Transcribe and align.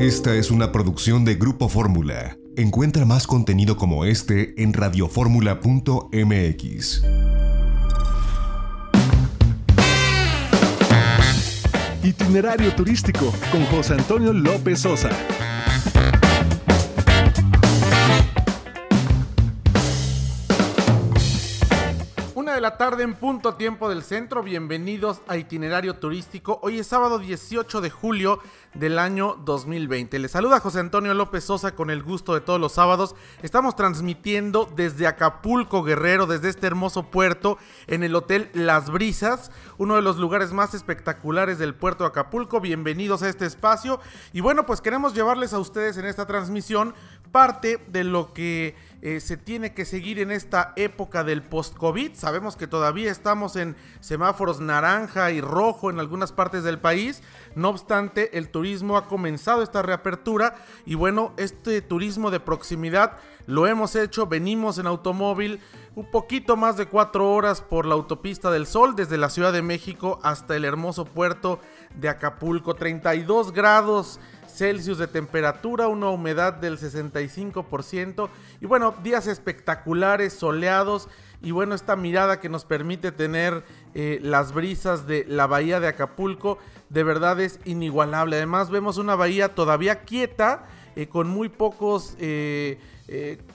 Esta 0.00 0.34
es 0.34 0.50
una 0.50 0.72
producción 0.72 1.24
de 1.26 1.34
Grupo 1.34 1.68
Fórmula. 1.68 2.38
Encuentra 2.56 3.04
más 3.04 3.26
contenido 3.26 3.76
como 3.76 4.06
este 4.06 4.54
en 4.56 4.72
radioformula.mx. 4.72 7.02
Itinerario 12.02 12.74
turístico 12.74 13.30
con 13.52 13.66
José 13.66 13.92
Antonio 13.92 14.32
López 14.32 14.80
Sosa. 14.80 15.10
La 22.60 22.76
tarde 22.76 23.04
en 23.04 23.14
punto 23.14 23.54
tiempo 23.54 23.88
del 23.88 24.02
centro. 24.02 24.42
Bienvenidos 24.42 25.22
a 25.28 25.38
Itinerario 25.38 25.94
Turístico. 25.94 26.60
Hoy 26.62 26.78
es 26.78 26.86
sábado 26.86 27.18
18 27.18 27.80
de 27.80 27.88
julio 27.88 28.38
del 28.74 28.98
año 28.98 29.38
2020. 29.46 30.18
Les 30.18 30.30
saluda 30.30 30.60
José 30.60 30.80
Antonio 30.80 31.14
López 31.14 31.42
Sosa 31.44 31.74
con 31.74 31.88
el 31.88 32.02
gusto 32.02 32.34
de 32.34 32.42
todos 32.42 32.60
los 32.60 32.72
sábados. 32.72 33.16
Estamos 33.42 33.76
transmitiendo 33.76 34.70
desde 34.76 35.06
Acapulco 35.06 35.82
Guerrero, 35.82 36.26
desde 36.26 36.50
este 36.50 36.66
hermoso 36.66 37.04
puerto, 37.04 37.56
en 37.86 38.02
el 38.02 38.14
Hotel 38.14 38.50
Las 38.52 38.90
Brisas, 38.90 39.50
uno 39.78 39.96
de 39.96 40.02
los 40.02 40.18
lugares 40.18 40.52
más 40.52 40.74
espectaculares 40.74 41.58
del 41.58 41.74
puerto 41.74 42.04
de 42.04 42.08
Acapulco. 42.08 42.60
Bienvenidos 42.60 43.22
a 43.22 43.30
este 43.30 43.46
espacio. 43.46 44.00
Y 44.34 44.40
bueno, 44.40 44.66
pues 44.66 44.82
queremos 44.82 45.14
llevarles 45.14 45.54
a 45.54 45.58
ustedes 45.58 45.96
en 45.96 46.04
esta 46.04 46.26
transmisión 46.26 46.94
parte 47.32 47.78
de 47.88 48.04
lo 48.04 48.32
que 48.34 48.74
eh, 49.02 49.20
se 49.20 49.36
tiene 49.36 49.72
que 49.72 49.84
seguir 49.84 50.18
en 50.18 50.30
esta 50.30 50.72
época 50.76 51.24
del 51.24 51.42
post-COVID. 51.42 52.14
Sabemos 52.14 52.49
que 52.56 52.66
todavía 52.66 53.10
estamos 53.10 53.56
en 53.56 53.76
semáforos 54.00 54.60
naranja 54.60 55.30
y 55.30 55.40
rojo 55.40 55.90
en 55.90 56.00
algunas 56.00 56.32
partes 56.32 56.64
del 56.64 56.78
país. 56.78 57.22
No 57.54 57.68
obstante, 57.68 58.38
el 58.38 58.50
turismo 58.50 58.96
ha 58.96 59.08
comenzado 59.08 59.62
esta 59.62 59.82
reapertura 59.82 60.56
y 60.86 60.94
bueno, 60.94 61.32
este 61.36 61.82
turismo 61.82 62.30
de 62.30 62.40
proximidad 62.40 63.18
lo 63.46 63.66
hemos 63.66 63.96
hecho, 63.96 64.26
venimos 64.26 64.78
en 64.78 64.86
automóvil 64.86 65.60
un 65.96 66.10
poquito 66.10 66.56
más 66.56 66.76
de 66.76 66.86
cuatro 66.86 67.32
horas 67.32 67.60
por 67.60 67.84
la 67.84 67.94
autopista 67.94 68.50
del 68.50 68.66
Sol 68.66 68.94
desde 68.94 69.18
la 69.18 69.28
Ciudad 69.28 69.52
de 69.52 69.62
México 69.62 70.20
hasta 70.22 70.54
el 70.54 70.64
hermoso 70.64 71.04
puerto 71.04 71.58
de 71.96 72.08
Acapulco. 72.08 72.74
32 72.74 73.52
grados 73.52 74.20
Celsius 74.60 74.98
de 74.98 75.06
temperatura, 75.06 75.88
una 75.88 76.10
humedad 76.10 76.52
del 76.52 76.76
65% 76.76 78.28
y 78.60 78.66
bueno, 78.66 78.94
días 79.02 79.26
espectaculares, 79.26 80.34
soleados 80.34 81.08
y 81.40 81.50
bueno, 81.50 81.74
esta 81.74 81.96
mirada 81.96 82.40
que 82.40 82.50
nos 82.50 82.66
permite 82.66 83.10
tener 83.10 83.64
eh, 83.94 84.18
las 84.22 84.52
brisas 84.52 85.06
de 85.06 85.24
la 85.26 85.46
bahía 85.46 85.80
de 85.80 85.88
Acapulco, 85.88 86.58
de 86.90 87.02
verdad 87.04 87.40
es 87.40 87.58
inigualable. 87.64 88.36
Además 88.36 88.68
vemos 88.68 88.98
una 88.98 89.14
bahía 89.14 89.54
todavía 89.54 90.02
quieta, 90.02 90.66
eh, 90.96 91.06
con 91.06 91.28
muy 91.28 91.48
pocos 91.48 92.16
eh, 92.18 92.78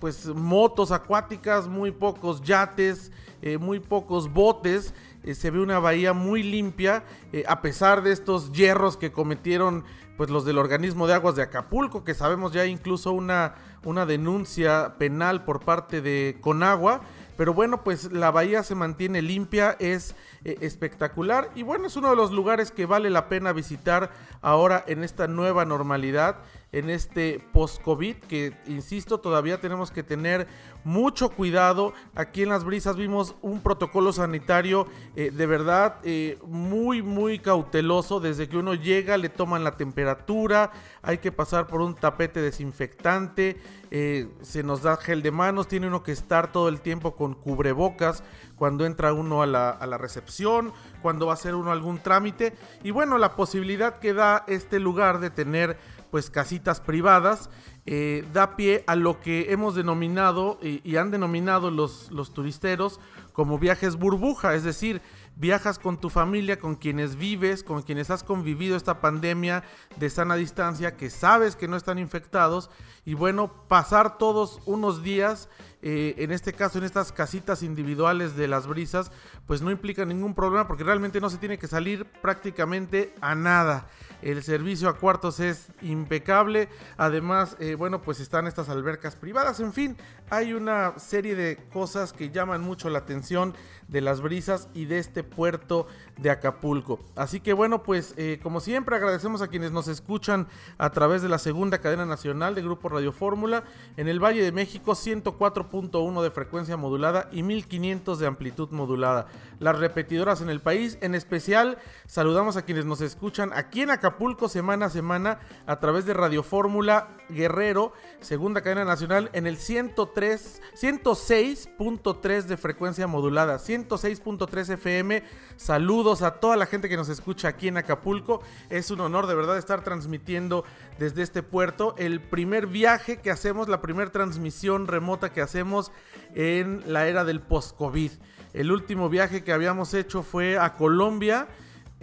pues 0.00 0.26
motos 0.26 0.92
acuáticas, 0.92 1.68
muy 1.68 1.90
pocos 1.90 2.42
yates, 2.42 3.12
muy 3.60 3.80
pocos 3.80 4.32
botes. 4.32 4.94
se 5.34 5.50
ve 5.50 5.60
una 5.60 5.78
bahía 5.78 6.14
muy 6.14 6.42
limpia, 6.42 7.04
a 7.46 7.60
pesar 7.60 8.02
de 8.02 8.12
estos 8.12 8.52
hierros 8.52 8.96
que 8.96 9.12
cometieron 9.12 9.84
pues 10.16 10.30
los 10.30 10.44
del 10.44 10.58
organismo 10.58 11.06
de 11.06 11.14
aguas 11.14 11.36
de 11.36 11.42
Acapulco, 11.42 12.04
que 12.04 12.14
sabemos 12.14 12.52
ya 12.52 12.66
incluso 12.66 13.12
una, 13.12 13.54
una 13.84 14.06
denuncia 14.06 14.94
penal 14.98 15.44
por 15.44 15.60
parte 15.64 16.00
de 16.00 16.38
Conagua. 16.40 17.00
Pero 17.36 17.54
bueno, 17.54 17.82
pues 17.82 18.12
la 18.12 18.30
bahía 18.30 18.62
se 18.62 18.74
mantiene 18.74 19.22
limpia, 19.22 19.74
es 19.80 20.14
eh, 20.44 20.58
espectacular 20.60 21.50
y 21.54 21.62
bueno, 21.62 21.86
es 21.86 21.96
uno 21.96 22.10
de 22.10 22.16
los 22.16 22.30
lugares 22.30 22.70
que 22.70 22.86
vale 22.86 23.08
la 23.10 23.28
pena 23.28 23.52
visitar 23.52 24.10
ahora 24.42 24.84
en 24.86 25.02
esta 25.02 25.26
nueva 25.26 25.64
normalidad 25.64 26.36
en 26.72 26.88
este 26.88 27.38
post-COVID, 27.52 28.16
que 28.16 28.54
insisto, 28.66 29.20
todavía 29.20 29.60
tenemos 29.60 29.90
que 29.90 30.02
tener 30.02 30.48
mucho 30.84 31.28
cuidado. 31.28 31.92
Aquí 32.14 32.42
en 32.42 32.48
las 32.48 32.64
brisas 32.64 32.96
vimos 32.96 33.34
un 33.42 33.62
protocolo 33.62 34.12
sanitario 34.12 34.86
eh, 35.14 35.30
de 35.30 35.46
verdad 35.46 35.96
eh, 36.02 36.38
muy, 36.46 37.02
muy 37.02 37.38
cauteloso. 37.38 38.20
Desde 38.20 38.48
que 38.48 38.56
uno 38.56 38.72
llega, 38.74 39.18
le 39.18 39.28
toman 39.28 39.64
la 39.64 39.76
temperatura, 39.76 40.72
hay 41.02 41.18
que 41.18 41.30
pasar 41.30 41.66
por 41.66 41.82
un 41.82 41.94
tapete 41.94 42.40
desinfectante, 42.40 43.60
eh, 43.90 44.28
se 44.40 44.62
nos 44.62 44.82
da 44.82 44.96
gel 44.96 45.20
de 45.20 45.30
manos, 45.30 45.68
tiene 45.68 45.88
uno 45.88 46.02
que 46.02 46.12
estar 46.12 46.52
todo 46.52 46.70
el 46.70 46.80
tiempo 46.80 47.14
con 47.14 47.34
cubrebocas 47.34 48.24
cuando 48.56 48.86
entra 48.86 49.12
uno 49.12 49.42
a 49.42 49.46
la, 49.46 49.70
a 49.70 49.86
la 49.86 49.98
recepción, 49.98 50.72
cuando 51.02 51.26
va 51.26 51.32
a 51.32 51.34
hacer 51.34 51.54
uno 51.54 51.70
algún 51.70 51.98
trámite. 51.98 52.54
Y 52.82 52.92
bueno, 52.92 53.18
la 53.18 53.36
posibilidad 53.36 53.98
que 53.98 54.14
da 54.14 54.44
este 54.46 54.80
lugar 54.80 55.20
de 55.20 55.28
tener 55.28 55.76
pues 56.12 56.28
casitas 56.28 56.82
privadas, 56.82 57.48
eh, 57.86 58.28
da 58.34 58.54
pie 58.54 58.84
a 58.86 58.96
lo 58.96 59.18
que 59.22 59.50
hemos 59.50 59.74
denominado 59.74 60.58
y, 60.60 60.96
han 60.96 61.10
denominado 61.10 61.70
los, 61.70 62.12
los 62.12 62.34
turisteros 62.34 63.00
como 63.32 63.58
viajes 63.58 63.96
burbuja, 63.96 64.54
es 64.54 64.62
decir, 64.62 65.00
viajas 65.36 65.78
con 65.78 65.98
tu 65.98 66.10
familia, 66.10 66.58
con 66.58 66.74
quienes 66.74 67.16
vives, 67.16 67.64
con 67.64 67.80
quienes 67.80 68.10
has 68.10 68.22
convivido 68.24 68.76
esta 68.76 69.00
pandemia 69.00 69.64
de 69.96 70.10
sana 70.10 70.36
distancia, 70.36 70.98
que 70.98 71.08
sabes 71.08 71.56
que 71.56 71.66
no 71.66 71.78
están 71.78 71.98
infectados, 71.98 72.68
y 73.06 73.14
bueno, 73.14 73.66
pasar 73.68 74.18
todos 74.18 74.60
unos 74.66 75.02
días, 75.02 75.48
eh, 75.80 76.14
en 76.18 76.30
este 76.30 76.52
caso 76.52 76.76
en 76.76 76.84
estas 76.84 77.10
casitas 77.10 77.62
individuales 77.62 78.36
de 78.36 78.48
las 78.48 78.66
brisas, 78.66 79.10
pues 79.46 79.62
no 79.62 79.70
implica 79.70 80.04
ningún 80.04 80.34
problema 80.34 80.68
porque 80.68 80.84
realmente 80.84 81.20
no 81.20 81.30
se 81.30 81.38
tiene 81.38 81.58
que 81.58 81.66
salir 81.66 82.04
prácticamente 82.04 83.14
a 83.22 83.34
nada. 83.34 83.88
El 84.22 84.40
servicio 84.44 84.88
a 84.88 84.96
cuartos 84.96 85.40
es 85.40 85.66
impecable. 85.82 86.68
Además, 86.96 87.56
eh, 87.58 87.74
bueno, 87.74 88.00
pues 88.02 88.20
están 88.20 88.46
estas 88.46 88.68
albercas 88.68 89.16
privadas. 89.16 89.58
En 89.58 89.72
fin, 89.72 89.96
hay 90.30 90.52
una 90.52 90.96
serie 90.98 91.34
de 91.34 91.58
cosas 91.72 92.12
que 92.12 92.30
llaman 92.30 92.60
mucho 92.60 92.88
la 92.88 93.00
atención 93.00 93.54
de 93.88 94.00
las 94.00 94.20
brisas 94.20 94.68
y 94.74 94.84
de 94.84 94.98
este 94.98 95.24
puerto 95.24 95.88
de 96.16 96.30
Acapulco. 96.30 97.00
Así 97.16 97.40
que 97.40 97.52
bueno, 97.52 97.82
pues 97.82 98.14
eh, 98.16 98.38
como 98.42 98.60
siempre 98.60 98.94
agradecemos 98.94 99.42
a 99.42 99.48
quienes 99.48 99.72
nos 99.72 99.88
escuchan 99.88 100.46
a 100.78 100.90
través 100.90 101.20
de 101.20 101.28
la 101.28 101.38
segunda 101.38 101.78
cadena 101.78 102.06
nacional 102.06 102.54
de 102.54 102.62
Grupo 102.62 102.88
Radio 102.88 103.12
Fórmula 103.12 103.64
en 103.96 104.06
el 104.06 104.22
Valle 104.22 104.42
de 104.42 104.52
México 104.52 104.92
104.1 104.92 106.22
de 106.22 106.30
frecuencia 106.30 106.76
modulada 106.76 107.28
y 107.32 107.42
1500 107.42 108.18
de 108.20 108.26
amplitud 108.26 108.70
modulada. 108.70 109.26
Las 109.58 109.78
repetidoras 109.78 110.40
en 110.40 110.48
el 110.48 110.60
país, 110.60 110.96
en 111.00 111.14
especial 111.14 111.78
saludamos 112.06 112.56
a 112.56 112.62
quienes 112.62 112.86
nos 112.86 113.00
escuchan 113.00 113.50
aquí 113.52 113.82
en 113.82 113.90
Acapulco 113.90 114.11
semana 114.48 114.86
a 114.86 114.90
semana 114.90 115.40
a 115.66 115.80
través 115.80 116.04
de 116.04 116.14
Radio 116.14 116.42
Fórmula 116.42 117.08
Guerrero, 117.28 117.92
segunda 118.20 118.60
cadena 118.60 118.84
nacional 118.84 119.30
en 119.32 119.46
el 119.46 119.56
103 119.56 120.60
106.3 120.80 122.42
de 122.44 122.56
frecuencia 122.56 123.06
modulada, 123.06 123.58
106.3 123.58 124.74
FM. 124.74 125.22
Saludos 125.56 126.22
a 126.22 126.40
toda 126.40 126.56
la 126.56 126.66
gente 126.66 126.88
que 126.88 126.96
nos 126.96 127.08
escucha 127.08 127.48
aquí 127.48 127.68
en 127.68 127.76
Acapulco. 127.76 128.42
Es 128.70 128.90
un 128.90 129.00
honor 129.00 129.26
de 129.26 129.34
verdad 129.34 129.58
estar 129.58 129.84
transmitiendo 129.84 130.64
desde 130.98 131.22
este 131.22 131.42
puerto 131.42 131.94
el 131.98 132.20
primer 132.20 132.66
viaje 132.66 133.18
que 133.18 133.30
hacemos, 133.30 133.68
la 133.68 133.80
primera 133.80 134.10
transmisión 134.10 134.86
remota 134.86 135.32
que 135.32 135.40
hacemos 135.40 135.92
en 136.34 136.82
la 136.86 137.06
era 137.06 137.24
del 137.24 137.40
post-COVID. 137.40 138.12
El 138.52 138.72
último 138.72 139.08
viaje 139.08 139.44
que 139.44 139.52
habíamos 139.52 139.94
hecho 139.94 140.22
fue 140.22 140.58
a 140.58 140.74
Colombia 140.74 141.48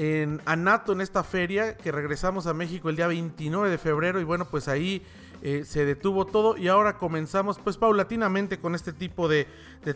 en 0.02 0.42
Anato, 0.46 0.94
en 0.94 1.02
esta 1.02 1.26
feria, 1.26 1.76
que 1.76 1.92
regresamos 1.92 2.48
a 2.48 2.54
México 2.54 2.88
el 2.88 2.96
día 2.96 3.08
29 3.08 3.70
de 3.70 3.78
febrero 3.78 4.22
y 4.22 4.24
bueno, 4.24 4.46
pues 4.46 4.70
ahí 4.70 5.04
eh, 5.42 5.64
se 5.66 5.86
detuvo 5.86 6.26
todo 6.26 6.58
y 6.58 6.68
ahora 6.68 6.98
comenzamos 6.98 7.60
pues 7.60 7.78
paulatinamente 7.78 8.60
con 8.60 8.76
este 8.76 8.92
tipo 8.92 9.30
de, 9.30 9.48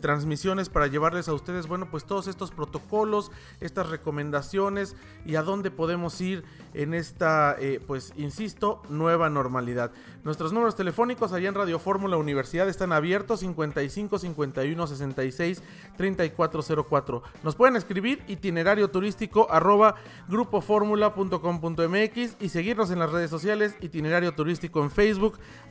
transmisiones 0.02 0.70
para 0.70 0.88
llevarles 0.88 1.28
a 1.28 1.34
ustedes, 1.34 1.68
bueno, 1.68 1.92
pues 1.92 2.06
todos 2.06 2.28
estos 2.28 2.52
protocolos, 2.52 3.32
estas 3.60 3.90
recomendaciones 3.90 4.96
y 5.26 5.36
a 5.36 5.44
dónde 5.44 5.72
podemos 5.72 6.22
ir 6.22 6.46
en 6.74 6.94
esta, 6.94 7.58
eh, 7.60 7.82
pues 7.86 8.14
insisto, 8.16 8.82
nueva 8.90 9.30
normalidad. 9.30 9.92
Nuestros 10.24 10.54
números 10.54 10.78
telefónicos 10.78 11.34
allá 11.34 11.50
en 11.50 11.56
Radio 11.56 11.80
Fórmula 11.80 12.16
Universidad 12.16 12.70
están 12.70 12.94
abiertos 12.94 13.42
55 13.42 14.20
51 14.20 14.88
66 14.88 15.62
3404. 15.98 17.24
Nos 17.44 17.56
pueden 17.56 17.76
escribir 17.76 18.24
itinerario 18.28 18.90
turístico 18.90 19.52
arroba 19.52 19.96
grupoformula.com.mx 20.30 22.38
y 22.40 22.50
seguirnos 22.50 22.90
en 22.90 23.00
las 23.00 23.12
redes 23.12 23.30
sociales 23.30 23.76
itinerario 23.82 24.34
turístico 24.34 24.82
en 24.82 24.92